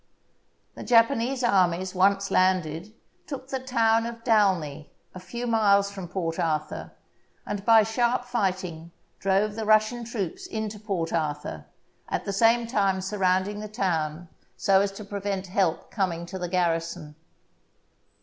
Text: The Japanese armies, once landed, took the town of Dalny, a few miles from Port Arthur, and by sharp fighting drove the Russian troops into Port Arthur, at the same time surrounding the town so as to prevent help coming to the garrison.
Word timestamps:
The 0.73 0.81
Japanese 0.83 1.43
armies, 1.43 1.93
once 1.93 2.31
landed, 2.31 2.91
took 3.27 3.49
the 3.49 3.59
town 3.59 4.07
of 4.07 4.23
Dalny, 4.23 4.89
a 5.13 5.19
few 5.19 5.45
miles 5.45 5.91
from 5.91 6.07
Port 6.07 6.39
Arthur, 6.39 6.93
and 7.45 7.63
by 7.63 7.83
sharp 7.83 8.25
fighting 8.25 8.89
drove 9.19 9.53
the 9.53 9.63
Russian 9.63 10.03
troops 10.03 10.47
into 10.47 10.79
Port 10.79 11.13
Arthur, 11.13 11.67
at 12.09 12.25
the 12.25 12.33
same 12.33 12.65
time 12.65 12.99
surrounding 12.99 13.59
the 13.59 13.67
town 13.67 14.27
so 14.57 14.81
as 14.81 14.91
to 14.93 15.05
prevent 15.05 15.45
help 15.45 15.91
coming 15.91 16.25
to 16.25 16.39
the 16.39 16.49
garrison. 16.49 17.13